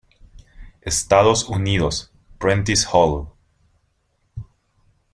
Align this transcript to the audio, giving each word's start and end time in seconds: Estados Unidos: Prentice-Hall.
Estados 0.81 1.47
Unidos: 1.47 2.11
Prentice-Hall. 2.39 3.29